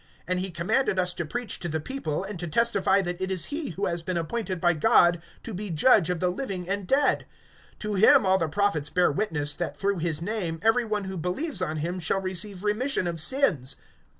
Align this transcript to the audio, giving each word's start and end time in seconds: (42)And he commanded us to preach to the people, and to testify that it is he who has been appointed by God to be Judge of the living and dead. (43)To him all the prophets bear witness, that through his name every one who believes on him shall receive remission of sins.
(42)And 0.27 0.39
he 0.39 0.49
commanded 0.49 0.97
us 0.97 1.13
to 1.13 1.25
preach 1.27 1.59
to 1.59 1.69
the 1.69 1.79
people, 1.79 2.23
and 2.23 2.39
to 2.39 2.47
testify 2.47 3.03
that 3.03 3.21
it 3.21 3.29
is 3.29 3.45
he 3.53 3.69
who 3.69 3.85
has 3.85 4.01
been 4.01 4.17
appointed 4.17 4.59
by 4.59 4.73
God 4.73 5.21
to 5.43 5.53
be 5.53 5.69
Judge 5.69 6.09
of 6.09 6.19
the 6.19 6.29
living 6.31 6.67
and 6.67 6.87
dead. 6.87 7.27
(43)To 7.79 7.99
him 7.99 8.25
all 8.25 8.39
the 8.39 8.47
prophets 8.47 8.89
bear 8.89 9.11
witness, 9.11 9.53
that 9.53 9.77
through 9.77 9.99
his 9.99 10.19
name 10.19 10.59
every 10.63 10.85
one 10.85 11.03
who 11.03 11.17
believes 11.19 11.61
on 11.61 11.77
him 11.77 11.99
shall 11.99 12.19
receive 12.19 12.63
remission 12.63 13.05
of 13.05 13.21
sins. 13.21 13.75